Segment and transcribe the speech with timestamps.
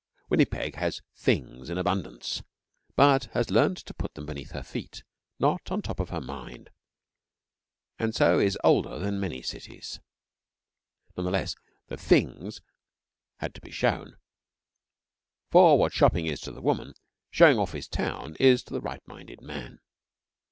[0.29, 2.41] Winnipeg has Things in abundance,
[2.95, 5.03] but has learned to put them beneath her feet,
[5.37, 6.71] not on top of her mind,
[7.99, 9.99] and so is older than many cities.
[11.15, 12.61] None the less the Things
[13.37, 14.17] had to be shown
[15.51, 16.95] for what shopping is to the woman
[17.29, 19.81] showing off his town is to the right minded man.